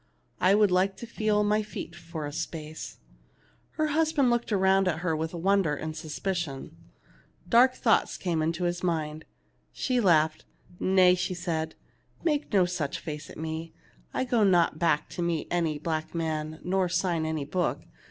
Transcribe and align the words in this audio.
I 0.39 0.55
would 0.55 0.71
like 0.71 0.97
to 0.97 1.05
feel 1.05 1.43
my 1.43 1.61
feet 1.61 1.95
for 1.95 2.25
a 2.25 2.33
space." 2.33 2.97
Her 3.73 3.89
husband 3.89 4.31
looked 4.31 4.51
around 4.51 4.87
at 4.87 5.01
her 5.01 5.15
with 5.15 5.35
won 5.35 5.61
der 5.61 5.75
and 5.75 5.95
suspicion. 5.95 6.75
Dark 7.47 7.75
thoughts 7.75 8.17
came 8.17 8.41
into 8.41 8.63
his 8.63 8.81
mind. 8.81 9.25
She 9.71 9.99
laughed. 9.99 10.43
"Nay," 10.79 11.13
said 11.13 11.75
she, 11.79 12.23
"make 12.23 12.51
no 12.51 12.65
such 12.65 12.97
face 12.97 13.29
at 13.29 13.37
me. 13.37 13.73
I 14.11 14.23
go 14.23 14.43
not 14.43 14.79
back 14.79 15.07
to 15.09 15.21
meet 15.21 15.47
any 15.51 15.77
black 15.77 16.15
man 16.15 16.59
nor 16.63 16.89
sign 16.89 17.23
any 17.23 17.45
book. 17.45 17.83